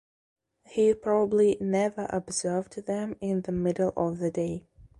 He 0.65 0.95
Probably 0.95 1.57
never 1.61 2.07
observed 2.09 2.87
them 2.87 3.17
in 3.21 3.41
the 3.43 3.51
middle 3.51 3.93
of 3.95 4.17
the 4.17 4.31
day. 4.31 4.65